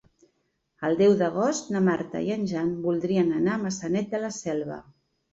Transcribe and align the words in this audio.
El 0.87 0.95
deu 1.01 1.11
d'agost 1.17 1.67
na 1.75 1.81
Marta 1.87 2.21
i 2.27 2.33
en 2.35 2.45
Jan 2.51 2.71
voldrien 2.85 3.29
anar 3.41 3.53
a 3.57 3.61
Maçanet 3.65 4.09
de 4.15 4.23
la 4.23 4.33
Selva. 4.39 4.79